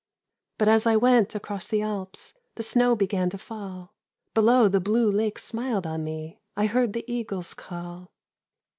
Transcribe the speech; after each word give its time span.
"But 0.57 0.67
as 0.67 0.87
I 0.87 0.95
went 0.95 1.35
across 1.35 1.67
the 1.67 1.83
Alps, 1.83 2.33
The 2.55 2.63
snow 2.63 2.95
began 2.95 3.29
to 3.29 3.37
fall; 3.37 3.93
Below, 4.33 4.67
the 4.67 4.79
blue 4.79 5.11
lakes 5.11 5.43
smiled 5.43 5.85
on 5.85 6.03
me; 6.03 6.41
I 6.57 6.65
heard 6.65 6.93
the 6.93 7.05
eagles 7.07 7.53
call. 7.53 8.11